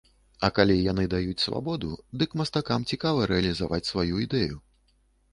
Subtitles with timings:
[0.47, 1.91] А калі яны даюць свабоду,
[2.21, 4.57] дык мастакам цікава рэалізаваць сваю ідэю.